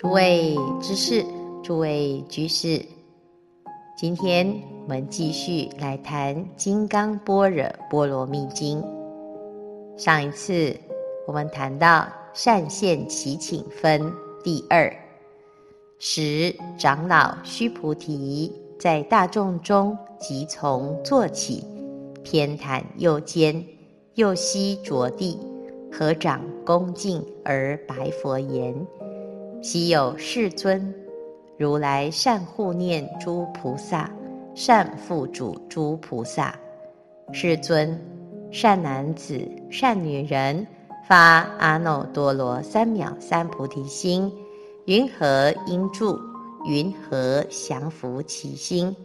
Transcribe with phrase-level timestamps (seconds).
[0.00, 1.22] 诸位知识，
[1.62, 2.82] 诸位居士，
[3.98, 4.50] 今天
[4.84, 8.80] 我们继续来谈《金刚般若波罗蜜经》。
[9.98, 10.74] 上一次
[11.26, 14.10] 我们谈到善现祈请分
[14.42, 14.90] 第二，
[15.98, 21.62] 时长老须菩提在大众中即从坐起，
[22.24, 23.62] 偏袒右肩，
[24.14, 25.38] 右膝着地，
[25.92, 28.74] 合掌恭敬而白佛言。
[29.62, 30.94] 昔有世尊，
[31.58, 34.10] 如来善护念诸菩萨，
[34.54, 36.54] 善付嘱诸菩萨。
[37.30, 38.00] 世尊，
[38.50, 40.66] 善男子、善女人
[41.06, 44.32] 发阿耨多罗三藐三菩提心，
[44.86, 46.18] 云何应住？
[46.64, 48.96] 云何降伏其心？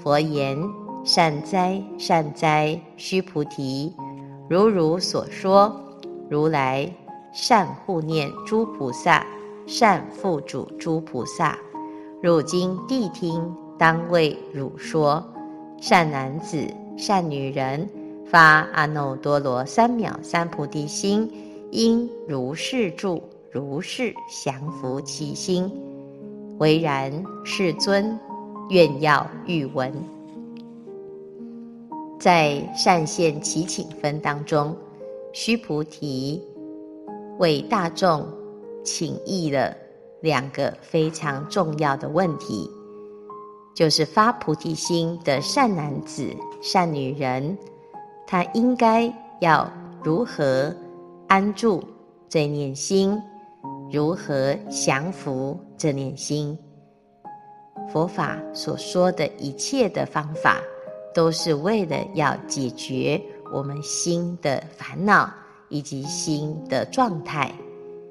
[0.00, 0.56] 佛言：
[1.04, 3.92] 善哉，善哉，须菩提，
[4.48, 5.74] 如汝所说，
[6.30, 6.88] 如来
[7.32, 9.26] 善护念诸菩萨。
[9.66, 11.58] 善付主诸菩萨，
[12.22, 15.24] 汝今谛听，当为汝说。
[15.80, 17.88] 善男子、善女人，
[18.24, 21.30] 发阿耨多罗三藐三菩提心，
[21.70, 25.70] 应如是住，如是降伏其心。
[26.58, 27.12] 唯然，
[27.44, 28.18] 世尊，
[28.70, 29.92] 愿要欲闻。
[32.18, 34.74] 在善现其请分当中，
[35.32, 36.40] 须菩提
[37.38, 38.26] 为大众。
[38.84, 39.74] 请益了
[40.20, 42.70] 两个非常重要的问题，
[43.74, 46.28] 就是发菩提心的善男子、
[46.62, 47.56] 善女人，
[48.26, 49.70] 他应该要
[50.02, 50.74] 如何
[51.28, 51.82] 安住
[52.28, 53.20] 这念心，
[53.90, 56.56] 如何降服这念心。
[57.92, 60.60] 佛法所说的一切的方法，
[61.14, 63.20] 都是为了要解决
[63.52, 65.30] 我们心的烦恼
[65.68, 67.52] 以及心的状态。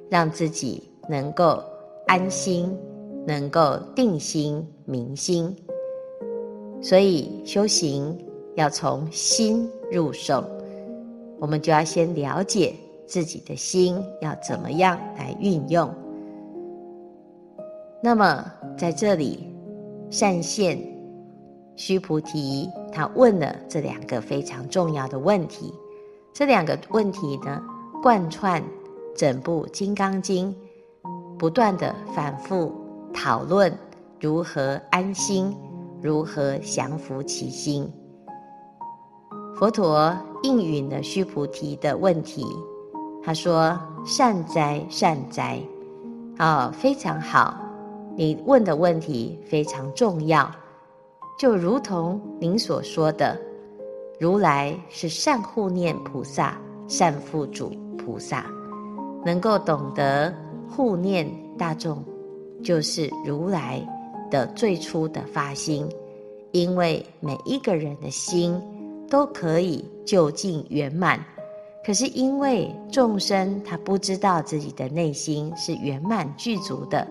[0.09, 1.64] 让自己能够
[2.08, 2.78] 安心，
[3.25, 5.56] 能够定心、明心。
[6.81, 8.18] 所以修行
[8.56, 10.44] 要从心入手，
[11.40, 12.75] 我们就要先了解
[13.08, 15.90] 自己的心要怎么样来运用。
[18.02, 18.46] 那么
[18.78, 19.47] 在这里，
[20.09, 20.78] 善现
[21.75, 25.74] 须菩提他问了这两个非常重要的问题，
[26.34, 27.63] 这两个问题呢，
[28.02, 28.62] 贯穿。
[29.16, 30.53] 整部《金刚经》
[31.38, 32.74] 不断地反复
[33.13, 33.72] 讨论
[34.19, 35.56] 如何安心，
[36.01, 37.91] 如何降服其心。
[39.56, 42.46] 佛陀应允了须菩提的问题，
[43.24, 45.62] 他说：“善哉，善哉，
[46.38, 47.56] 啊、哦，非常好，
[48.16, 50.50] 你问的问题非常重要，
[51.38, 53.40] 就如同您所说的，
[54.19, 56.57] 如来是善护念菩萨，
[56.88, 58.45] 善付嘱菩萨。”
[59.25, 60.34] 能够懂得
[60.69, 62.03] 护念大众，
[62.63, 63.81] 就是如来
[64.29, 65.88] 的最初的发心。
[66.51, 68.62] 因为每一个人的心
[69.09, 71.19] 都可以究竟圆满，
[71.83, 77.07] 可是因为众生他不知道自己的内心是圆满具足的，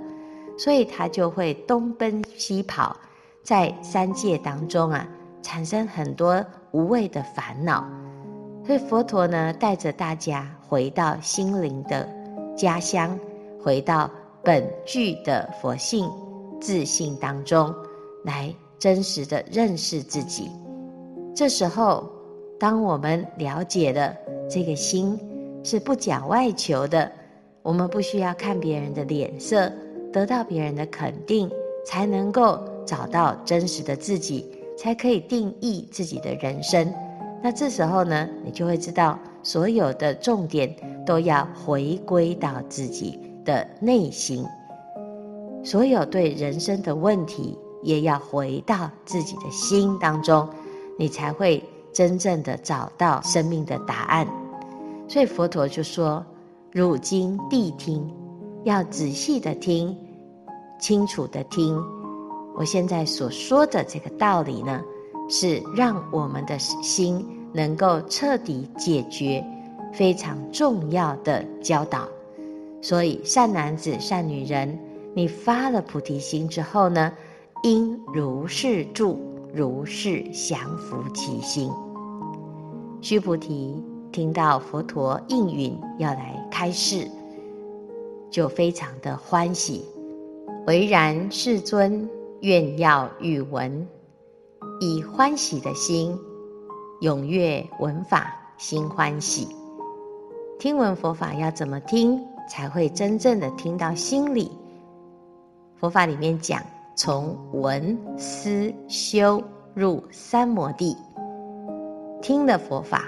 [0.56, 2.96] 所以他就会东奔西跑，
[3.42, 5.08] 在三界当中啊，
[5.42, 7.84] 产生很多无谓的烦恼。
[8.64, 12.08] 所以佛陀呢，带着大家回到心灵的
[12.56, 13.18] 家乡，
[13.60, 14.10] 回到
[14.42, 16.08] 本具的佛性
[16.60, 17.74] 自信当中，
[18.24, 20.48] 来真实的认识自己。
[21.34, 22.08] 这时候，
[22.58, 24.14] 当我们了解了
[24.48, 25.18] 这个心
[25.64, 27.10] 是不讲外求的，
[27.62, 29.72] 我们不需要看别人的脸色，
[30.12, 31.50] 得到别人的肯定，
[31.84, 34.46] 才能够找到真实的自己，
[34.78, 36.92] 才可以定义自己的人生。
[37.44, 40.72] 那这时候呢，你就会知道，所有的重点
[41.04, 44.46] 都要回归到自己的内心，
[45.64, 50.48] 所有对人生的问题也要回到自己的心当中，
[50.96, 51.60] 你才会
[51.92, 54.24] 真正的找到生命的答案。
[55.08, 56.24] 所以佛陀就说
[56.70, 58.08] ：“汝今谛听，
[58.62, 59.98] 要仔细的听，
[60.78, 61.76] 清楚的听，
[62.54, 64.80] 我现在所说的这个道理呢。”
[65.28, 69.44] 是让我们的心能够彻底解决
[69.92, 72.08] 非常重要的教导。
[72.80, 74.78] 所以，善男子、善女人，
[75.14, 77.12] 你发了菩提心之后呢，
[77.62, 79.18] 应如是住，
[79.54, 81.70] 如是降伏其心。
[83.00, 83.74] 须菩提
[84.10, 87.08] 听到佛陀应允要来开示，
[88.30, 89.84] 就非常的欢喜。
[90.66, 92.08] 唯然，世尊，
[92.40, 93.86] 愿要欲闻。
[94.80, 96.18] 以欢喜的心，
[97.02, 99.48] 踊跃闻法，心欢喜。
[100.60, 104.48] 听闻佛法要怎么听，才会真正的听到心里，
[105.80, 106.62] 佛法里面讲，
[106.94, 109.42] 从闻思修
[109.74, 110.96] 入三摩地。
[112.22, 113.06] 听的佛法，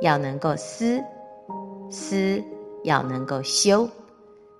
[0.00, 0.98] 要能够思，
[1.90, 2.42] 思
[2.84, 3.86] 要能够修，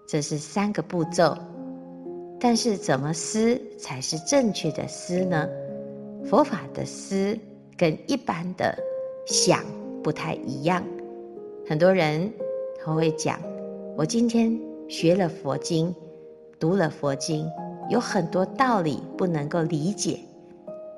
[0.07, 1.35] 这是三个步骤。
[2.39, 5.49] 但是怎么思才是正确的思呢？
[6.27, 7.39] 佛法的思
[7.81, 8.77] 跟一般的
[9.27, 9.65] 想
[10.03, 10.85] 不太一样。
[11.67, 12.31] 很多人
[12.79, 13.41] 他会讲，
[13.97, 14.55] 我今天
[14.87, 15.94] 学了佛经，
[16.59, 17.49] 读了佛经，
[17.88, 20.21] 有很多道理不能够理解。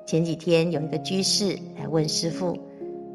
[0.05, 2.59] 前几天有一个居士来问师父。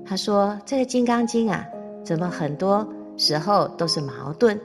[0.06, 1.69] 他说：“这个《金刚经》啊，
[2.03, 2.88] 怎么很多
[3.19, 4.59] 时候都是矛盾？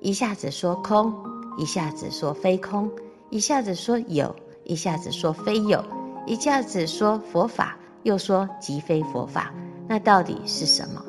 [0.00, 1.12] 一下子说空，
[1.58, 2.88] 一下子说非空，
[3.30, 5.84] 一下子说有，一下子说非有，
[6.24, 9.52] 一下子说佛法，又说即非佛法。
[9.88, 11.02] 那到底是什么？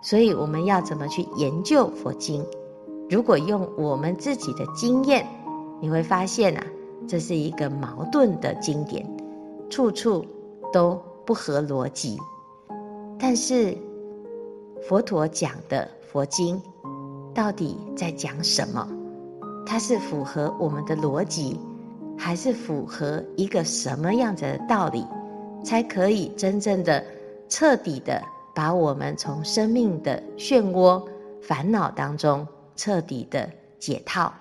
[0.00, 2.42] 所以我们要怎么去研究佛经？
[3.10, 5.26] 如果用我们自己的经验，
[5.80, 6.64] 你会发现啊，
[7.06, 9.06] 这是一个矛盾的经典，
[9.68, 10.24] 处处
[10.72, 10.98] 都。”
[11.28, 12.18] 不合逻辑，
[13.18, 13.76] 但是
[14.88, 16.58] 佛陀讲的佛经
[17.34, 18.88] 到底在讲什么？
[19.66, 21.60] 它是符合我们的逻辑，
[22.18, 25.06] 还是符合一个什么样子的道理，
[25.64, 27.02] 才可以真正的
[27.48, 28.20] 彻底的
[28.54, 31.02] 把我们从生命的漩涡、
[31.40, 33.48] 烦恼当中彻底的
[33.78, 34.32] 解套？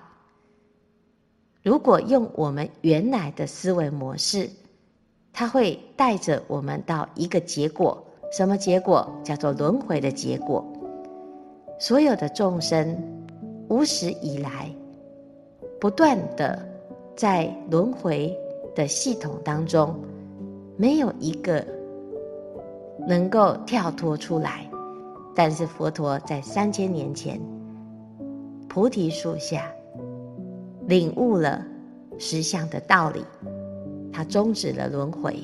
[1.61, 4.49] 如果用我们原来的思维模式，
[5.31, 9.07] 它会带着我们到一个结果，什么结果？
[9.23, 10.65] 叫做轮回的结果。
[11.79, 12.97] 所有的众生
[13.69, 14.71] 无始以来，
[15.79, 16.67] 不断的
[17.17, 18.31] 在轮回
[18.75, 19.99] 的系统当中，
[20.77, 21.65] 没有一个
[23.07, 24.69] 能够跳脱出来。
[25.35, 27.41] 但是佛陀在三千年前，
[28.69, 29.71] 菩提树下，
[30.85, 31.65] 领悟了
[32.19, 33.25] 实相的道理。
[34.13, 35.35] 他终止了轮回，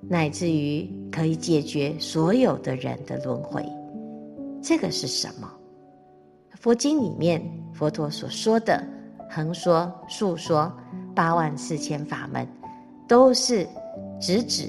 [0.00, 3.64] 乃至于可以解决所有的人的轮回。
[4.62, 5.50] 这个是什么？
[6.60, 7.42] 佛经里面
[7.72, 8.84] 佛陀所说的
[9.32, 10.70] 横说、竖说
[11.14, 12.44] 八万四千法门，
[13.06, 13.64] 都是
[14.20, 14.68] 直指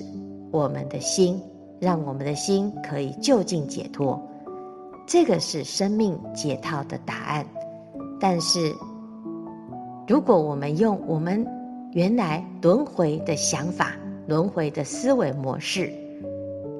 [0.51, 1.41] 我们的心，
[1.79, 4.21] 让我们的心可以就近解脱。
[5.07, 7.45] 这个是生命解套的答案。
[8.19, 8.71] 但是，
[10.07, 11.43] 如果我们用我们
[11.93, 13.93] 原来轮回的想法、
[14.27, 15.91] 轮回的思维模式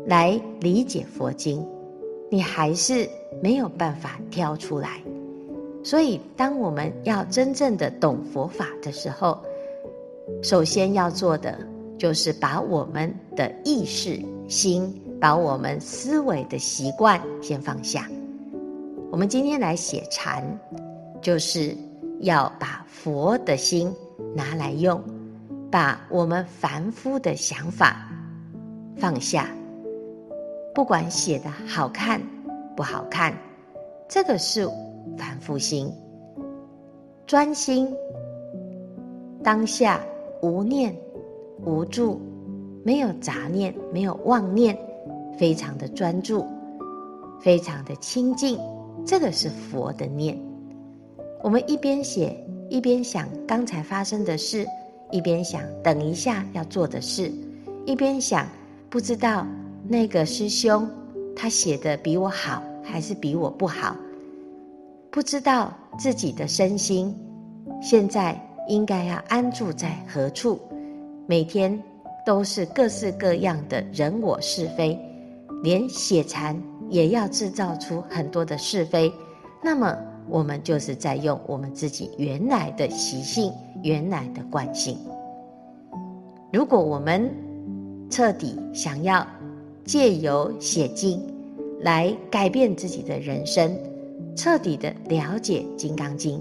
[0.05, 1.67] 来理解佛经，
[2.29, 3.09] 你还是
[3.41, 5.01] 没有办法挑出来。
[5.83, 9.37] 所以，当我们要真正的懂佛法的时候，
[10.43, 11.57] 首先要做的
[11.97, 18.07] 就是把我们的意识心、把我们思维的习惯先放下。
[19.11, 20.43] 我们今天来写禅，
[21.21, 21.75] 就是
[22.19, 23.93] 要把佛的心。
[24.35, 25.01] 拿来用，
[25.71, 28.07] 把我们凡夫的想法
[28.95, 29.49] 放下，
[30.75, 32.21] 不管写的好看
[32.77, 33.35] 不好看，
[34.07, 34.65] 这个是
[35.17, 35.91] 反复心。
[37.25, 37.87] 专心
[39.43, 40.01] 当下，
[40.41, 40.95] 无念
[41.65, 42.19] 无住，
[42.83, 44.77] 没有杂念，没有妄念，
[45.37, 46.45] 非常的专注，
[47.39, 48.59] 非常的清净，
[49.05, 50.37] 这个是佛的念。
[51.43, 52.37] 我们一边写。
[52.69, 54.65] 一边想刚才发生的事，
[55.11, 57.29] 一边想等一下要做的事，
[57.85, 58.47] 一边想
[58.89, 59.45] 不知道
[59.89, 60.89] 那个师兄
[61.35, 63.93] 他写的比我好还是比我不好，
[65.11, 67.13] 不知道自己的身心
[67.81, 68.39] 现在
[68.69, 70.57] 应该要安住在何处，
[71.27, 71.77] 每天
[72.25, 74.97] 都是各式各样的人我是非，
[75.63, 76.57] 连写禅
[76.89, 79.11] 也要制造出很多的是非，
[79.61, 79.95] 那么。
[80.29, 83.51] 我们就是在用我们自己原来的习性、
[83.83, 84.95] 原来的惯性。
[86.53, 87.29] 如果我们
[88.09, 89.27] 彻底想要
[89.83, 91.19] 借由写经
[91.81, 93.75] 来改变自己的人生，
[94.35, 96.39] 彻底的了解《金刚经》，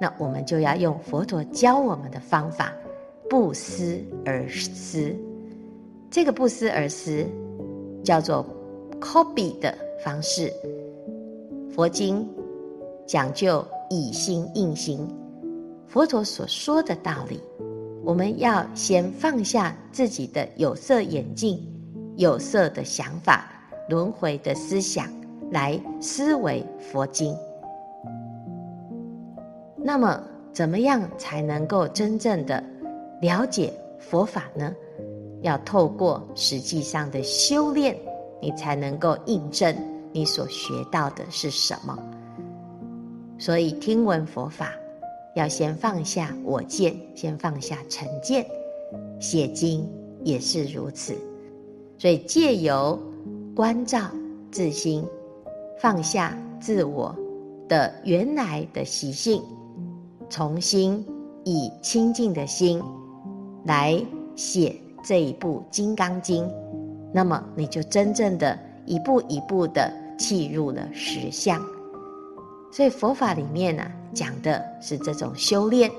[0.00, 2.72] 那我们就要用佛陀教我们的方法，
[3.28, 5.14] 不思而思。
[6.10, 7.26] 这个不思而思
[8.02, 8.44] 叫做
[9.00, 10.52] copy 的方式，
[11.74, 12.28] 佛经。
[13.06, 15.08] 讲究以心印心，
[15.86, 17.40] 佛陀所说的道理，
[18.04, 21.58] 我们要先放下自己的有色眼镜、
[22.16, 23.50] 有色的想法、
[23.88, 25.10] 轮回的思想，
[25.50, 27.36] 来思维佛经。
[29.76, 30.20] 那么，
[30.52, 32.62] 怎么样才能够真正的
[33.20, 34.74] 了解佛法呢？
[35.42, 37.96] 要透过实际上的修炼，
[38.40, 39.74] 你才能够印证
[40.12, 41.96] 你所学到的是什么。
[43.38, 44.72] 所以，听闻佛法
[45.36, 48.44] 要先放下我见，先放下成见。
[49.20, 49.88] 写经
[50.24, 51.14] 也是如此，
[51.98, 52.98] 所以借由
[53.54, 54.00] 观照
[54.50, 55.04] 自心，
[55.80, 57.14] 放下自我
[57.68, 59.42] 的原来的习性，
[60.28, 61.04] 重新
[61.44, 62.82] 以清净的心
[63.64, 64.02] 来
[64.34, 66.44] 写这一部《金刚经》，
[67.12, 71.62] 那么你就真正的一步一步的契入了实相。
[72.72, 75.90] 所以佛法里面呢、啊，讲的是这种修炼，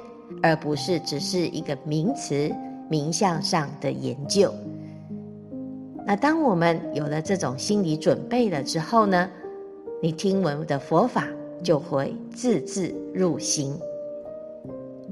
[0.43, 2.53] 而不是只是一个名词、
[2.89, 4.53] 名相上的研究。
[6.05, 9.29] 那当我们有了这种心理准备了之后呢，
[10.01, 11.27] 你听闻的佛法
[11.61, 13.73] 就会字字入心。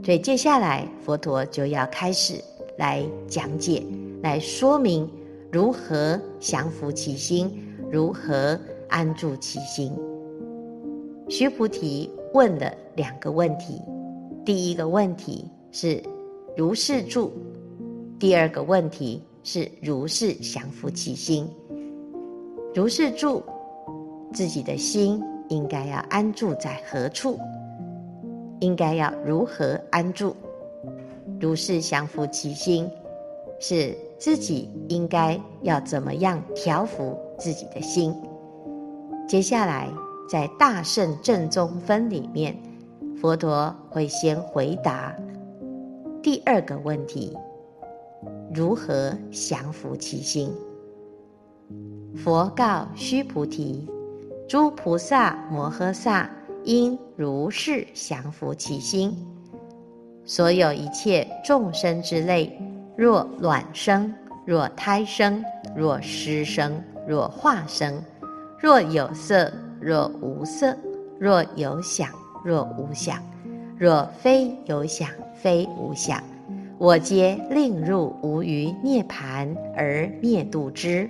[0.04, 2.36] 所以接下来佛陀就要开始
[2.78, 3.84] 来讲解、
[4.24, 5.10] 来说明
[5.52, 7.52] 如何降伏其心，
[7.92, 9.92] 如何安住其心。
[11.28, 13.82] 须菩提问了两个问题，
[14.46, 16.02] 第一个问题是
[16.56, 17.32] 如是住，
[18.18, 21.46] 第二个问题是如是降伏其心。
[22.74, 23.44] 如是住，
[24.34, 27.40] 自己的心应该要安住在何处？
[28.60, 30.36] 应该要如何安住？
[31.40, 32.90] 如是降伏其心，
[33.60, 38.14] 是自己应该要怎么样调服自己的心？
[39.28, 39.90] 接下来。
[40.30, 42.54] 在大圣正宗分里面，
[43.16, 45.16] 佛陀会先回答
[46.22, 47.34] 第二个问题：
[48.54, 50.52] 如何降服其心？
[52.14, 53.88] 佛告须菩提：
[54.48, 56.30] 诸菩萨摩诃萨
[56.64, 59.14] 应如是降伏其心。
[60.24, 62.58] 所有一切众生之类，
[62.96, 64.14] 若卵生，
[64.46, 65.44] 若胎生，
[65.76, 68.02] 若湿生，若化生，
[68.60, 69.52] 若有色。
[69.80, 70.76] 若无色，
[71.20, 72.10] 若有想，
[72.44, 73.22] 若无想，
[73.78, 76.20] 若非有想，非无想，
[76.80, 81.08] 我皆令入无余涅槃而灭度之。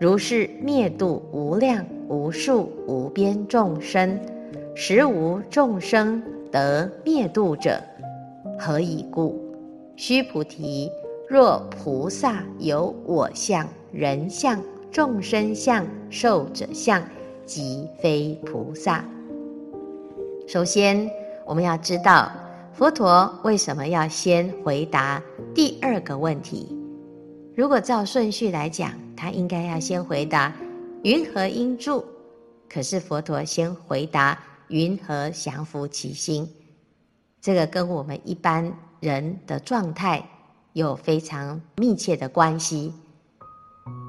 [0.00, 4.18] 如是灭度无量无数无边众生，
[4.74, 7.78] 实无众生得灭度者。
[8.58, 9.38] 何以故？
[9.96, 10.90] 须菩提，
[11.28, 14.58] 若菩萨有我相、人相、
[14.90, 17.02] 众生相、寿者相。
[17.44, 19.04] 即非菩萨。
[20.48, 21.10] 首先，
[21.44, 22.32] 我们要知道
[22.72, 25.22] 佛陀为什么要先回答
[25.54, 26.79] 第二个问题。
[27.60, 30.50] 如果照顺序来讲，他应该要先回答
[31.02, 32.02] 云何应住，
[32.70, 36.50] 可是佛陀先回答云何降伏其心。
[37.38, 40.26] 这个跟我们一般人的状态
[40.72, 42.94] 有非常密切的关系。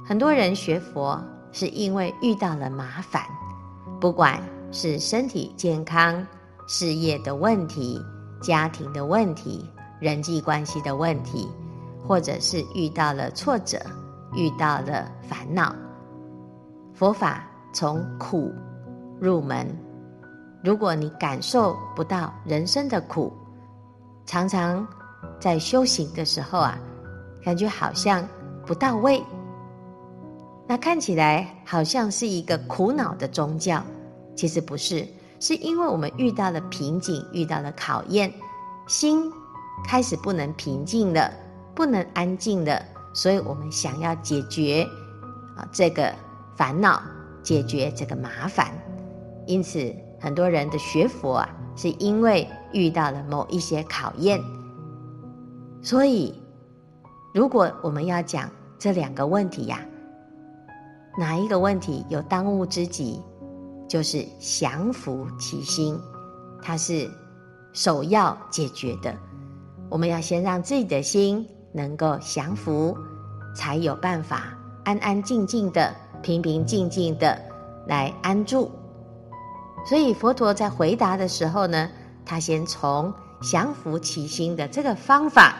[0.06, 1.22] 很多人学佛。
[1.52, 3.22] 是因为遇到了麻烦，
[4.00, 4.42] 不管
[4.72, 6.26] 是身体健康、
[6.66, 8.02] 事业的问题、
[8.42, 11.50] 家庭的问题、人际关系的问题，
[12.08, 13.80] 或者是遇到了挫折、
[14.34, 15.76] 遇到了烦恼。
[16.94, 17.44] 佛法
[17.74, 18.52] 从苦
[19.20, 19.68] 入门，
[20.64, 23.34] 如果你感受不到人生的苦，
[24.26, 24.86] 常常
[25.40, 26.78] 在修行的时候啊，
[27.44, 28.28] 感觉好像
[28.66, 29.24] 不到位。
[30.68, 33.84] 那看起来好像是一个苦恼的宗教，
[34.36, 35.06] 其实不是，
[35.40, 38.32] 是因为我们遇到了瓶颈，遇到了考验，
[38.88, 39.30] 心
[39.84, 41.30] 开始不能平静了，
[41.76, 44.88] 不能安静的，所以我们想要解决
[45.56, 46.14] 啊这个
[46.56, 47.02] 烦恼，
[47.42, 48.72] 解决这个麻烦。
[49.48, 54.40] 因此，很多人的学佛啊，是因为遇到了某一些考验。
[55.82, 56.34] 所以，
[57.34, 59.80] 如果我们要讲这两个问题呀、
[61.18, 63.20] 哪一个问题有当务之急，
[63.88, 66.00] 就是降服其心，
[66.62, 67.10] 它是
[67.74, 69.14] 首要解决的。
[69.90, 72.98] 我们要先让自己的心能够降服，
[73.56, 77.40] 才有办法安安静静的、平平静静的
[77.88, 78.72] 来安住。
[79.86, 81.90] 所以佛陀在回答的时候呢，
[82.26, 85.56] 他先从降伏其心的这个方法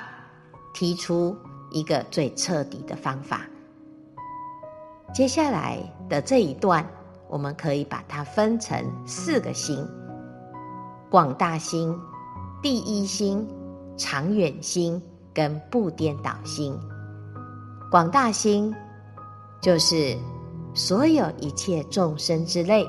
[0.74, 1.36] 提出
[1.72, 3.42] 一个最彻底的方法。
[5.14, 6.86] 接下来的这一段，
[7.28, 9.86] 我们可以把它分成四个心：
[11.10, 11.98] 广大心、
[12.62, 13.46] 第一心、
[13.98, 15.02] 长远心
[15.34, 16.78] 跟不颠倒心。
[17.90, 18.74] 广大心
[19.62, 20.18] 就是
[20.74, 22.88] 所有一切众生之类，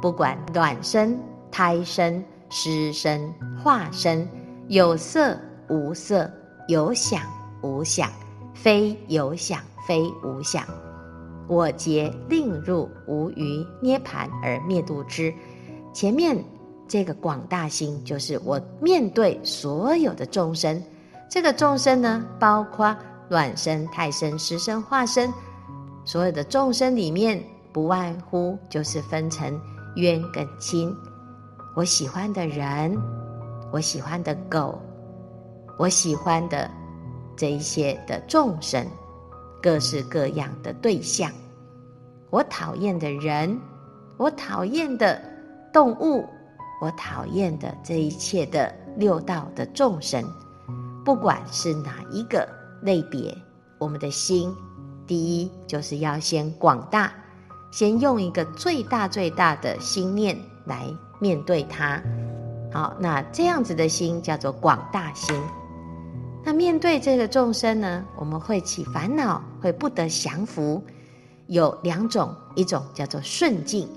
[0.00, 1.18] 不管卵生、
[1.50, 4.26] 胎生、湿生、化生，
[4.68, 6.30] 有色无色，
[6.68, 7.22] 有想
[7.62, 8.10] 无想，
[8.52, 10.64] 非有想非无想。
[11.48, 15.32] 我皆令入无余涅槃而灭度之。
[15.92, 16.36] 前面
[16.88, 20.82] 这个广大心，就是我面对所有的众生。
[21.32, 22.94] 这个众生呢，包括
[23.30, 25.32] 卵生、胎生、湿生、化生，
[26.04, 29.58] 所有的众生里面，不外乎就是分成
[29.96, 30.94] 冤跟亲。
[31.74, 32.94] 我喜欢的人，
[33.72, 34.78] 我喜欢的狗，
[35.78, 36.70] 我喜欢的
[37.34, 38.86] 这一些的众生，
[39.62, 41.32] 各式各样的对象。
[42.28, 43.58] 我讨厌的人，
[44.18, 45.18] 我讨厌的
[45.72, 46.26] 动物，
[46.82, 50.22] 我讨厌的这一切的六道的众生。
[51.04, 52.48] 不管是哪一个
[52.82, 53.36] 类别，
[53.78, 54.54] 我们的心，
[55.06, 57.12] 第一就是要先广大，
[57.70, 60.86] 先用一个最大最大的心念来
[61.18, 62.00] 面对它。
[62.72, 65.34] 好，那这样子的心叫做广大心。
[66.44, 70.82] 那面对这个众生呢，我们会起烦恼，会不得降伏。
[71.48, 73.88] 有两种，一种叫做顺境。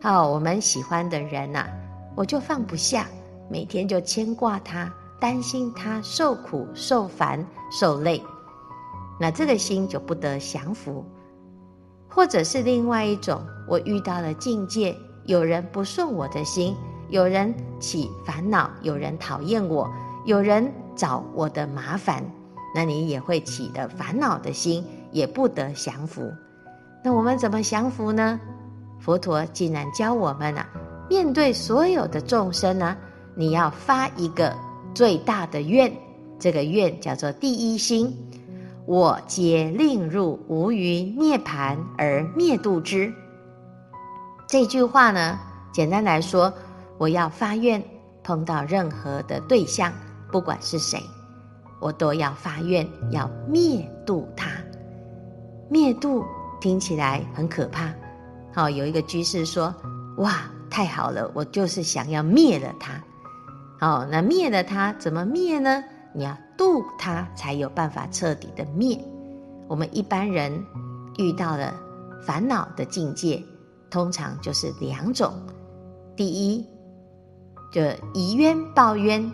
[0.00, 1.68] 好，我们喜欢的人呐、啊，
[2.16, 3.06] 我就放不下，
[3.50, 4.92] 每天就牵挂他。
[5.20, 8.22] 担心他受苦、受烦、受累，
[9.18, 11.04] 那这个心就不得降伏；
[12.08, 14.94] 或者是另外一种，我遇到了境界，
[15.24, 16.76] 有人不顺我的心，
[17.08, 19.90] 有人起烦恼，有人讨厌我，
[20.26, 22.22] 有人找我的麻烦，
[22.74, 26.30] 那你也会起的烦恼的心，也不得降伏。
[27.02, 28.38] 那我们怎么降伏呢？
[28.98, 30.66] 佛陀竟然教我们啊，
[31.08, 32.96] 面对所有的众生呢，
[33.34, 34.54] 你要发一个。
[34.94, 35.92] 最大的愿，
[36.38, 38.16] 这个愿叫做第一心，
[38.86, 43.12] 我皆令入无余涅槃而灭度之。
[44.46, 45.38] 这句话呢，
[45.72, 46.52] 简单来说，
[46.96, 47.82] 我要发愿，
[48.22, 49.92] 碰到任何的对象，
[50.30, 51.02] 不管是谁，
[51.80, 54.48] 我都要发愿，要灭度他。
[55.68, 56.24] 灭度
[56.60, 57.92] 听起来很可怕。
[58.52, 59.74] 好，有一个居士说
[60.18, 62.92] ：“哇，太好了，我就是想要灭了他。”
[63.80, 65.84] 哦，那灭了它怎么灭呢？
[66.14, 68.98] 你要度它，才有办法彻底的灭。
[69.66, 70.64] 我们一般人
[71.18, 71.74] 遇到了
[72.24, 73.42] 烦恼的境界，
[73.90, 75.34] 通常就是两种：
[76.14, 76.64] 第一，
[77.72, 77.82] 就
[78.14, 79.30] 以冤报冤，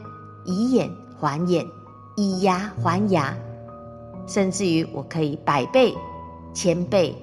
[0.46, 1.66] 以眼还眼，
[2.16, 3.36] 以牙还牙，
[4.26, 5.94] 甚至于我可以百倍、
[6.54, 7.14] 千倍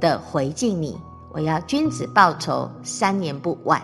[0.00, 0.98] 的回敬你。
[1.32, 3.80] 我要君子报仇，三年不晚。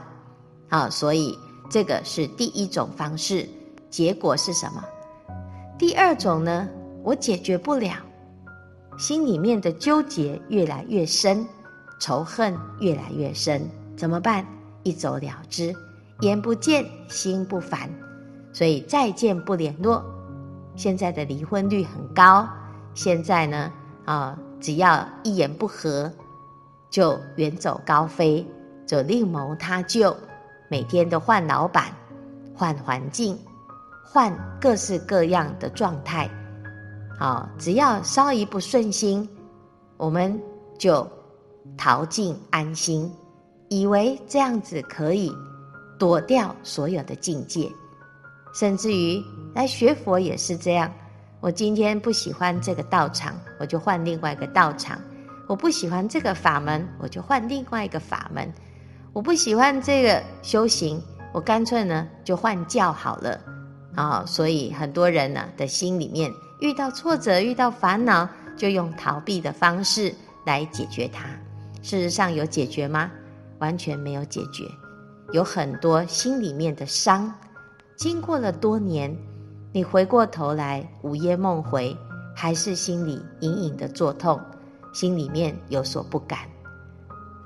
[0.68, 1.38] 啊，所以。
[1.72, 3.48] 这个是第一种方式，
[3.88, 4.84] 结果是什么？
[5.78, 6.68] 第二种呢？
[7.02, 7.94] 我解决不了，
[8.98, 11.46] 心里面的纠结越来越深，
[11.98, 14.46] 仇恨越来越深，怎么办？
[14.82, 15.74] 一走了之，
[16.20, 17.88] 眼不见心不烦，
[18.52, 20.04] 所以再见不联络。
[20.76, 22.46] 现在的离婚率很高，
[22.92, 23.72] 现在呢，
[24.04, 26.12] 啊，只要一言不合，
[26.90, 28.46] 就远走高飞，
[28.86, 30.14] 就另谋他就。
[30.72, 31.94] 每天都换老板，
[32.54, 33.38] 换环境，
[34.02, 36.26] 换各式各样的状态，
[37.18, 39.28] 好，只要稍一不顺心，
[39.98, 40.40] 我们
[40.78, 41.06] 就
[41.76, 43.12] 逃进安心，
[43.68, 45.30] 以为这样子可以
[45.98, 47.70] 躲掉所有的境界，
[48.54, 49.22] 甚至于
[49.54, 50.90] 来学佛也是这样。
[51.40, 54.96] 我今天不喜欢这个道场，我就换另外一个道场；
[55.46, 58.50] 我不喜欢这个法门，我就换另外一个法门。
[59.14, 60.98] 我不喜欢这个修行，
[61.34, 63.38] 我干脆呢就换教好了
[63.94, 64.24] 啊！
[64.26, 70.14] 所以很多人呢的心里面遇到挫折、遇到烦恼，就用逃避的方式
[70.46, 71.26] 来解决它。
[71.82, 73.10] 事实上有解决吗？
[73.58, 74.64] 完全没有解决。
[75.32, 77.32] 有很多心里面的伤，
[77.96, 79.14] 经过了多年，
[79.72, 81.94] 你回过头来午夜梦回，
[82.34, 84.40] 还是心里隐隐的作痛，
[84.94, 86.38] 心里面有所不甘。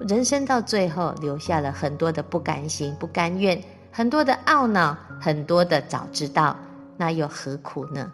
[0.01, 3.59] 人生到最后，留下了很多的不甘心、不甘愿，
[3.91, 6.55] 很多的懊恼，很多的早知道，
[6.97, 8.13] 那又何苦呢？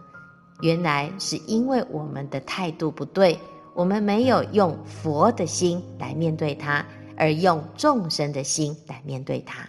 [0.60, 3.36] 原来是因为我们的态度不对，
[3.74, 6.84] 我们没有用佛的心来面对它，
[7.16, 9.68] 而用众生的心来面对它。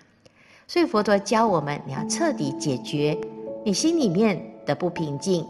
[0.68, 3.20] 所以佛陀教我们，你要彻底解决
[3.66, 5.44] 你心里面的不平静，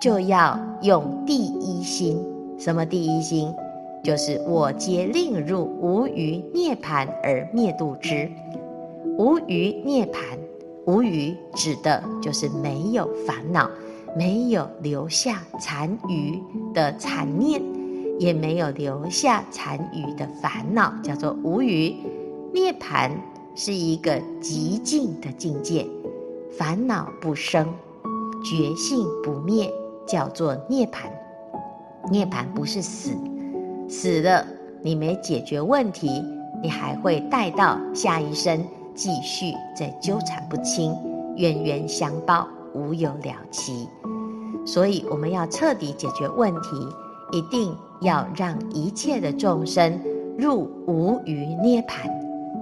[0.00, 2.22] 就要用第一心。
[2.58, 3.50] 什么第一心？
[4.02, 8.30] 就是我皆令入无余涅槃而灭度之，
[9.18, 10.38] 无余涅槃，
[10.86, 13.70] 无余指的就是没有烦恼，
[14.16, 16.40] 没有留下残余
[16.72, 17.62] 的残念，
[18.18, 21.94] 也没有留下残余的烦恼，叫做无余。
[22.54, 23.10] 涅槃
[23.54, 25.86] 是一个极静的境界，
[26.50, 27.72] 烦恼不生，
[28.42, 29.70] 觉性不灭，
[30.06, 31.10] 叫做涅槃。
[32.10, 33.10] 涅槃不是死。
[33.90, 34.46] 死了，
[34.82, 36.24] 你没解决问题，
[36.62, 40.96] 你还会带到下一生继续再纠缠不清，
[41.36, 43.88] 冤冤相报，无有了期。
[44.64, 46.88] 所以，我们要彻底解决问题，
[47.32, 50.00] 一定要让一切的众生
[50.38, 52.08] 入无余涅槃，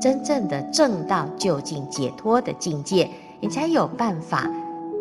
[0.00, 4.50] 真正的证到究竟解脱的境界，你才有办法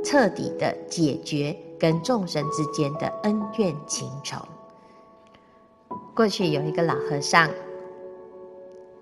[0.04, 4.38] 彻底的解决跟众生之间的恩怨情仇。
[6.18, 7.48] 过去有一个老和尚，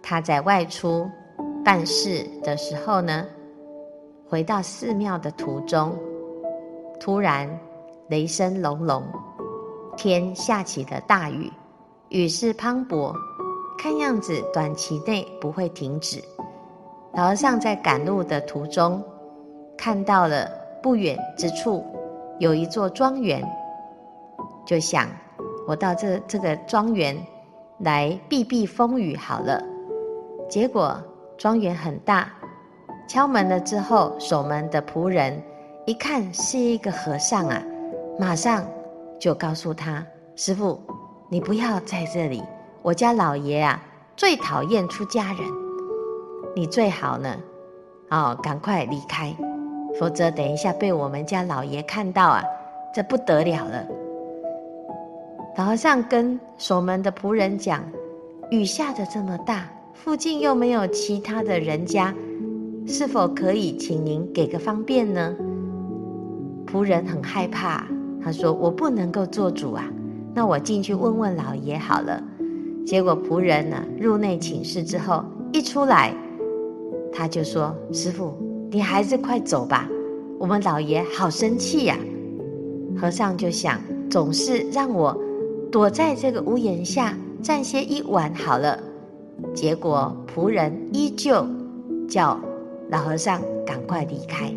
[0.04, 1.10] 他在外出
[1.64, 3.26] 办事的时候呢，
[4.30, 5.98] 回到寺庙的途中，
[7.00, 7.50] 突然
[8.10, 9.02] 雷声隆隆，
[9.96, 11.50] 天下起了大雨，
[12.10, 13.16] 雨势磅礴，
[13.78, 16.22] 看样子短期内不会停止。
[17.14, 19.02] 老和尚在赶路的途中，
[19.78, 20.52] 看到了
[20.84, 21.82] 不远之处
[22.40, 23.42] 有一座庄园，
[24.66, 25.08] 就想。
[25.68, 27.18] 我到这这个庄园
[27.80, 29.62] 来避避风雨好了。
[30.48, 30.96] 结果
[31.38, 32.30] 庄园很大，
[33.08, 35.42] 敲门了之后，守门的仆人
[35.86, 37.62] 一看是一个和尚啊，
[38.20, 38.64] 马上
[39.20, 40.06] 就告诉他
[40.38, 40.80] ：“师傅，
[41.30, 42.44] 你不要在这里，
[42.82, 43.82] 我家老爷啊
[44.16, 45.40] 最讨厌出家人，
[46.56, 47.36] 你最好呢，
[48.12, 49.36] 哦，赶快离开，
[50.00, 52.44] 否则等一下被我们家老爷看到啊，
[52.94, 53.84] 这不得了了。”
[55.58, 57.82] 老和尚跟守门的仆人讲
[58.52, 62.14] ：“雨下得这么大，附近又没有其他的人家，
[62.86, 65.34] 是否可以请您给个方便呢？”
[66.68, 67.88] 仆人很害怕，
[68.22, 69.90] 他说：“我不能够做主啊，
[70.34, 72.22] 那我进去问问老爷好了。”
[72.86, 76.14] 结果仆人呢入内请示之后，一出来，
[77.14, 78.34] 他就说：“师傅，
[78.70, 79.88] 你还是快走吧，
[80.38, 81.98] 我们老爷好生气呀。”
[83.00, 85.18] 和尚就想，总是让我。
[85.76, 88.82] 躲在这个屋檐下暂歇一晚好了，
[89.54, 91.46] 结果仆人依旧
[92.08, 92.40] 叫
[92.90, 94.50] 老和尚赶快离开。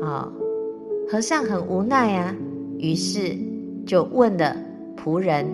[0.00, 0.32] 哦，
[1.10, 2.34] 和尚很无奈啊，
[2.78, 3.36] 于是
[3.86, 4.56] 就问了
[4.96, 5.46] 仆人：“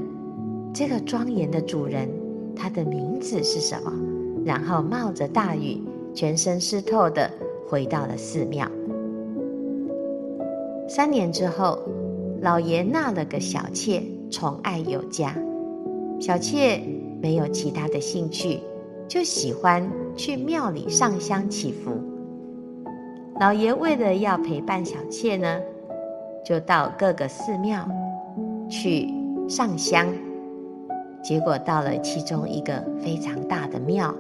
[0.73, 2.09] 这个庄严的主人，
[2.55, 3.93] 他的名字是什么？”
[4.47, 5.83] 然后冒着大雨，
[6.15, 7.29] 全身湿透的
[7.67, 8.71] 回到了寺庙。
[10.87, 11.77] 三年之后。
[12.43, 15.33] 老爷纳了个小妾，宠爱有加。
[16.21, 16.83] 小妾
[17.23, 18.59] 没有其他的兴趣，
[19.07, 21.93] 就喜欢去庙里上香祈福。
[23.39, 25.61] 老爷为了要陪伴小妾呢，
[26.45, 27.89] 就到各个寺庙
[28.69, 29.09] 去
[29.49, 30.09] 上香。
[31.23, 34.13] 结果到了其中一个非常大的庙，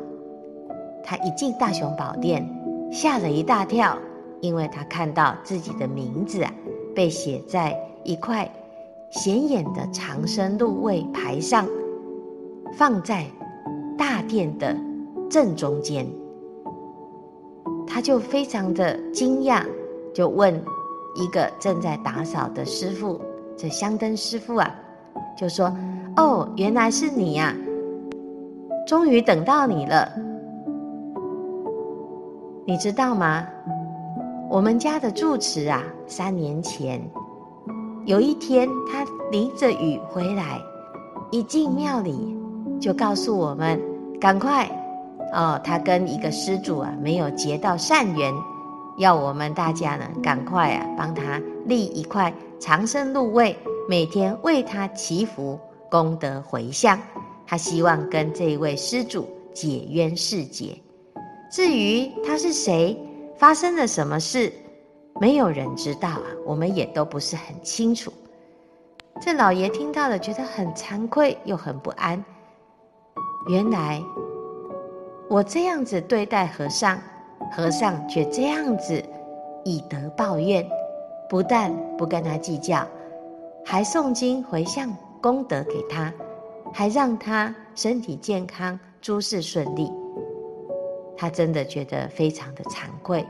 [1.02, 2.48] 他一进大雄宝殿，
[2.92, 3.98] 吓了一大跳，
[4.40, 6.54] 因为他看到自己的名字啊，
[6.94, 7.76] 被写在。
[8.04, 8.50] 一块
[9.10, 11.66] 显眼的长生禄位牌上，
[12.76, 13.26] 放在
[13.98, 14.74] 大殿的
[15.28, 16.06] 正中间，
[17.86, 19.62] 他就非常的惊讶，
[20.14, 20.54] 就问
[21.14, 23.20] 一个正在打扫的师傅，
[23.56, 24.74] 这香灯师傅啊，
[25.36, 25.70] 就说
[26.16, 27.54] ：“哦，原来是你呀，
[28.86, 30.10] 终于等到你了。
[32.64, 33.46] 你知道吗？
[34.48, 37.00] 我们家的住持啊，三年前。”
[38.04, 40.60] 有一天，他淋着雨回来，
[41.30, 42.36] 一进庙里
[42.80, 43.80] 就告诉我们
[44.20, 44.68] ：“赶快
[45.32, 48.34] 哦，他跟一个施主啊没有结到善缘，
[48.98, 53.56] 要我们大家呢赶快啊帮他立一块长生禄位，
[53.88, 55.56] 每天为他祈福，
[55.88, 56.98] 功德回向。
[57.46, 60.76] 他希望跟这位施主解冤释结。
[61.52, 62.98] 至于他是谁，
[63.38, 64.52] 发生了什么事？”
[65.20, 68.12] 没有人知道啊，我们也都不是很清楚。
[69.20, 72.22] 这老爷听到了，觉得很惭愧又很不安。
[73.48, 74.02] 原来
[75.28, 76.98] 我这样子对待和尚，
[77.52, 79.02] 和尚却这样子
[79.64, 80.68] 以德报怨，
[81.28, 82.86] 不但不跟他计较，
[83.64, 86.12] 还诵经回向功德给他，
[86.72, 89.88] 还让他身体健康，诸事顺利。
[91.16, 93.24] 他真的觉得非常的惭愧。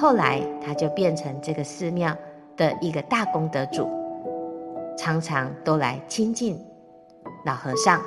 [0.00, 2.16] 后来，他就变成这个寺庙
[2.56, 3.88] 的一个大功德主，
[4.96, 6.56] 常常都来亲近
[7.44, 8.00] 老和尚，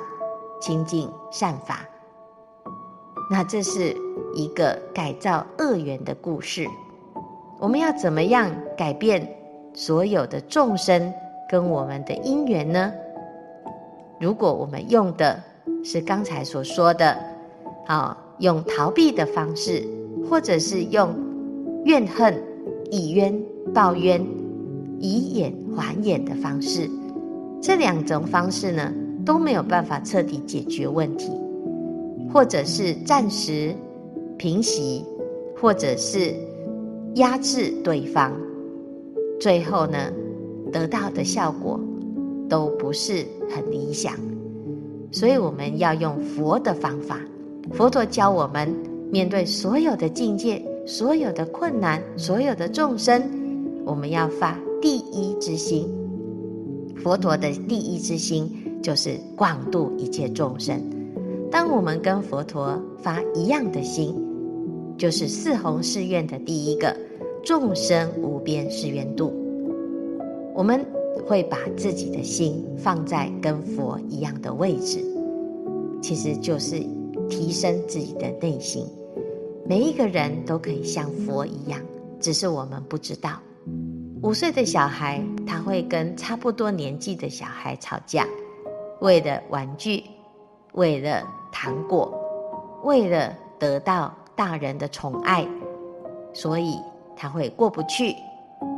[0.58, 1.80] 亲近善法。
[3.30, 3.94] 那这是
[4.34, 6.66] 一个改造恶缘的故事。
[7.60, 9.28] 我们要怎么样改变
[9.74, 11.12] 所有的众生
[11.46, 12.90] 跟我们的因缘呢？
[14.18, 15.38] 如果我们用的
[15.84, 17.14] 是刚才所说的，
[17.86, 19.86] 啊，用逃避的方式，
[20.30, 21.14] 或者是用。
[21.84, 22.34] 怨恨、
[22.90, 23.34] 以冤
[23.74, 24.24] 报冤、
[24.98, 26.88] 以眼还眼的方式，
[27.60, 28.92] 这两种方式呢，
[29.24, 31.30] 都没有办法彻底解决问题，
[32.32, 33.74] 或者是暂时
[34.36, 35.04] 平息，
[35.60, 36.34] 或者是
[37.14, 38.32] 压制对方，
[39.40, 39.98] 最后呢，
[40.72, 41.80] 得到的效果
[42.48, 44.14] 都不是很理想。
[45.10, 47.18] 所以我们要用佛的方法，
[47.72, 48.72] 佛陀教我们
[49.10, 53.22] 面对所有的境界、所有的困难、所有的众生，
[53.84, 55.88] 我们要发第一之心。
[57.02, 58.50] 佛陀的第一之心
[58.82, 60.80] 就是广度一切众生。
[61.50, 64.14] 当我们跟佛陀发一样的心，
[64.98, 66.96] 就是四弘誓愿的第一个
[67.44, 69.32] 众生无边誓愿度。
[70.54, 70.84] 我们
[71.26, 74.98] 会把自己的心放在跟佛一样的位置，
[76.02, 76.80] 其实就是
[77.28, 78.84] 提升自己的内心。
[79.64, 81.80] 每一个人都可以像佛一样，
[82.20, 83.40] 只是我们不知道。
[84.22, 88.26] 五岁的小孩，他会跟差不多年纪的小孩吵架，
[89.00, 90.02] 为了玩具，
[90.72, 91.22] 为了
[91.52, 92.12] 糖果，
[92.82, 95.46] 为了得到大人的宠爱，
[96.32, 96.76] 所以
[97.16, 98.14] 他会过不去，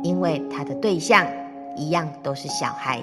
[0.03, 1.27] 因为他的对象
[1.75, 3.01] 一样都是小孩。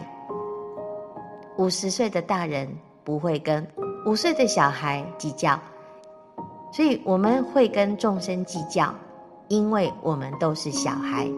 [1.58, 2.68] 五十岁的大人
[3.04, 3.66] 不会跟
[4.06, 5.60] 五岁的小孩计较，
[6.72, 8.92] 所以我们会跟众生计较，
[9.48, 11.30] 因为我们都是小孩。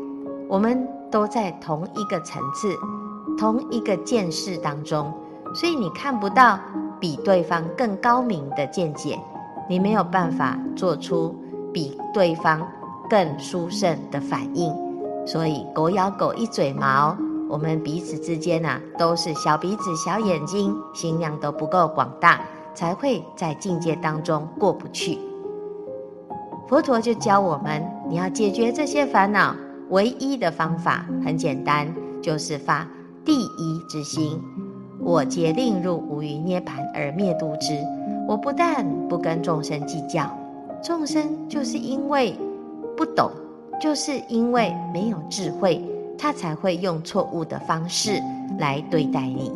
[0.48, 2.72] 我们都在同一个层次、
[3.36, 5.12] 同一个见识当中，
[5.52, 6.58] 所以你看不到
[7.00, 9.18] 比对方更高明的见解，
[9.68, 11.34] 你没有办法做出
[11.72, 12.64] 比对方
[13.10, 14.72] 更殊胜的反应。
[15.26, 17.16] 所以狗咬狗一嘴毛，
[17.48, 22.40] 我们彼此之间呐、啊，都是小鼻子小眼睛，心量都不够广大，
[22.74, 25.18] 才会在境界当中过不去。
[26.66, 29.54] 佛陀就教我们，你要解决这些烦恼。
[29.90, 31.86] 唯一的方法很简单，
[32.22, 32.88] 就是发
[33.22, 34.40] 第一之心。
[34.98, 37.78] 我皆令入无余涅槃而灭度之。
[38.26, 40.34] 我不但不跟众生计较，
[40.82, 42.34] 众生就是因为
[42.96, 43.30] 不懂，
[43.78, 45.84] 就是因为没有智慧，
[46.16, 48.18] 他才会用错误的方式
[48.58, 49.52] 来对待你。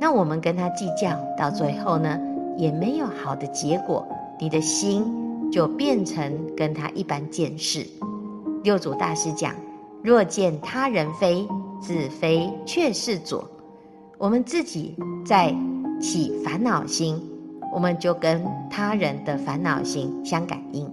[0.00, 2.18] 那我们跟他计较，到最后呢，
[2.56, 4.06] 也没有好的结果，
[4.38, 5.04] 你的心
[5.50, 7.86] 就变成跟他一般见识。
[8.62, 9.54] 六祖大师讲
[10.02, 11.46] ：“若见他人非，
[11.80, 13.48] 自非却是左。”
[14.18, 15.54] 我们自己在
[16.00, 17.20] 起烦恼心，
[17.72, 20.88] 我们就跟他人的烦恼心相感应。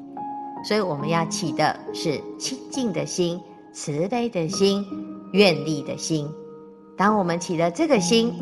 [0.68, 3.40] 所以我们要起的是清净的心、
[3.72, 4.84] 慈悲的心、
[5.34, 6.28] 愿力的心。
[6.98, 8.34] 当我们起了这个心，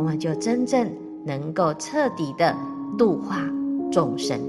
[0.00, 0.90] 我们就真正
[1.26, 2.56] 能够彻底的
[2.96, 3.36] 度化
[3.92, 4.40] 众生。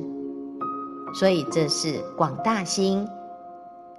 [1.13, 3.05] 所以这是广大心。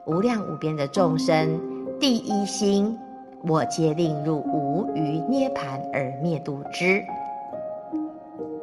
[0.07, 1.61] 无量无边的众生，
[2.01, 2.99] 第一心，
[3.47, 7.05] 我皆令入无余涅槃而灭度之。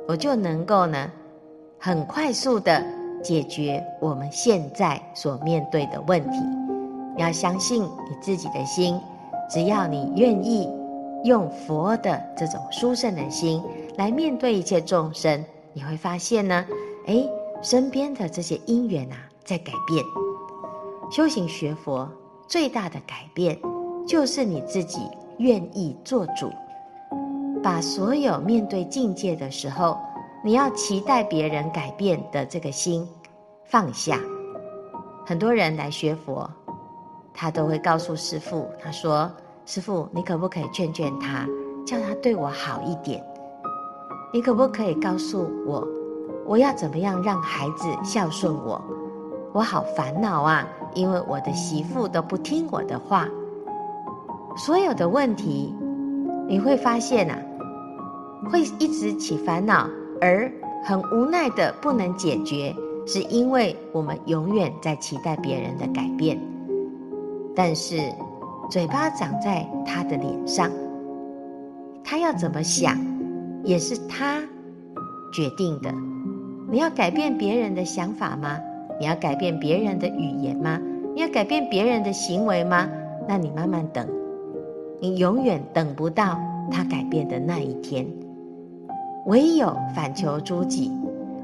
[0.08, 1.12] 我就能够呢，
[1.78, 2.84] 很快速的
[3.22, 6.40] 解决我们现在所面对的问题。
[7.18, 9.00] 要相信你自己的心，
[9.48, 10.68] 只要你愿意
[11.24, 13.62] 用佛的这种殊胜的心
[13.98, 16.66] 来面对一切众生，你会发现呢，
[17.08, 17.24] 哎，
[17.62, 20.04] 身边的这些因缘啊，在改变。
[21.12, 22.10] 修行学佛
[22.48, 23.60] 最大的改变，
[24.08, 25.02] 就是你自己
[25.40, 26.52] 愿意做主，
[27.62, 29.98] 把所有面对境界的时候，
[30.44, 33.08] 你要期待别人改变的这个心
[33.66, 34.20] 放下。
[35.26, 36.50] 很多人来学佛，
[37.34, 39.32] 他都会告诉师父，他说
[39.72, 41.46] ：“师父，你可不可以劝劝他，
[41.86, 43.24] 叫他对我好一点？
[44.34, 45.88] 你可不可以告诉我，
[46.44, 48.82] 我要怎么样让孩子孝顺我？
[49.54, 53.28] 我好烦恼啊！”因为我的媳妇都不听我的话，
[54.58, 55.72] 所有的问题
[56.48, 57.38] 你会发现啊，
[58.50, 59.88] 会一直起烦恼，
[60.20, 60.52] 而
[60.84, 66.42] 很无奈的不能解决，是因为我们永远在期待别人的改变。
[67.56, 68.12] 但是
[68.70, 70.70] 嘴巴长在他的脸上，
[72.04, 72.96] 他要怎么想，
[73.64, 74.40] 也是他
[75.34, 75.92] 决定的。
[76.70, 78.60] 你要改变别人的想法吗？
[79.00, 80.80] 你要改变别人的语言吗？
[81.16, 82.88] 你要改变别人的行为吗？
[83.28, 84.08] 那你慢慢等，
[85.02, 88.06] 你永远等不到他改变的那一天。
[89.26, 90.92] 唯有反求诸己，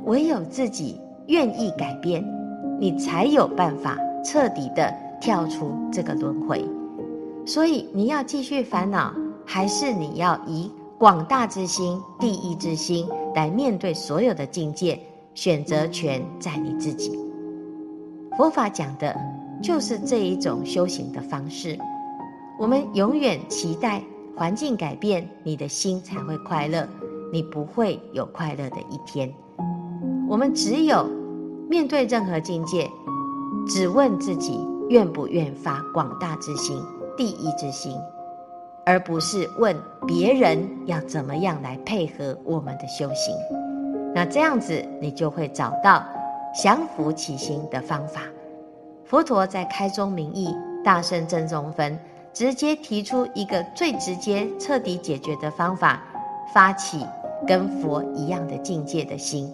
[0.06, 2.24] 唯有自己愿意改变，
[2.80, 6.64] 你才有办法彻底的跳出这个轮回。
[7.46, 9.14] 所以你要继续烦恼，
[9.46, 15.00] 还是你要以广大之心、第一之心来面对所有的境界？
[15.36, 17.20] 选择权在你自己。
[18.38, 19.14] 佛法讲的
[19.62, 21.78] 就是这一种修行的方式。
[22.58, 24.02] 我们永远期待
[24.34, 26.88] 环境改变，你的心才会快乐，
[27.34, 29.30] 你不会有快乐的一天。
[30.30, 31.06] 我们只有
[31.70, 32.90] 面对任何境界，
[33.68, 36.82] 只问自己愿不愿发广大之心、
[37.18, 37.98] 第一之心，
[38.86, 39.76] 而不是问
[40.06, 43.36] 别人要怎么样来配合我们的修行。
[44.14, 46.04] 那这样子，你就会找到
[46.54, 48.22] 降伏起心的方法。
[49.04, 51.98] 佛陀在开宗明义，大圣正宗分
[52.34, 56.02] 直接提出一个最直接、彻底解决的方法：
[56.54, 57.06] 发起
[57.48, 59.54] 跟佛一样的境界的心，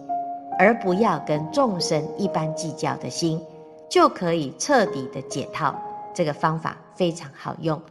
[0.58, 3.41] 而不要跟众生一般计较的心，
[3.89, 5.76] 就可以彻底的解套。
[6.13, 7.82] 这个方法非常好用。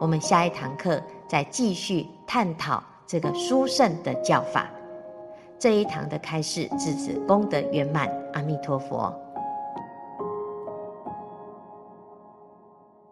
[0.00, 4.68] 我们下一堂课再继续探讨这个殊胜的教法。
[5.58, 9.14] 这一堂的开示至此功德圆满，阿弥陀佛。